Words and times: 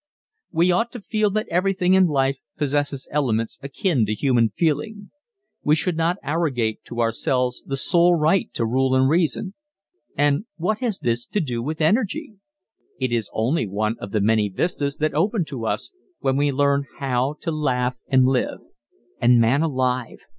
We 0.51 0.71
ought 0.71 0.91
to 0.93 0.99
feel 0.99 1.29
that 1.29 1.47
everything 1.49 1.93
in 1.93 2.07
life 2.07 2.39
possesses 2.57 3.07
elements 3.11 3.59
akin 3.61 4.07
to 4.07 4.15
human 4.15 4.49
feeling. 4.49 5.11
We 5.61 5.75
should 5.75 5.95
not 5.95 6.17
arrogate 6.23 6.83
to 6.85 7.01
ourselves 7.01 7.61
the 7.67 7.77
sole 7.77 8.15
right 8.15 8.51
to 8.55 8.65
rule 8.65 8.95
and 8.95 9.07
reason. 9.07 9.53
And 10.17 10.45
what 10.57 10.79
has 10.79 10.97
this 10.97 11.27
to 11.27 11.39
do 11.39 11.61
with 11.61 11.81
energy? 11.81 12.33
It 12.99 13.13
is 13.13 13.29
only 13.31 13.67
one 13.67 13.95
of 13.99 14.09
the 14.11 14.21
many 14.21 14.49
vistas 14.49 14.97
that 14.97 15.13
open 15.13 15.45
to 15.45 15.67
us 15.67 15.91
when 16.19 16.35
we 16.35 16.51
learn 16.51 16.87
how 16.97 17.35
to 17.41 17.51
laugh 17.51 17.95
and 18.07 18.25
live. 18.25 18.57
And 19.21 19.39
man 19.39 19.61
alive! 19.61 20.21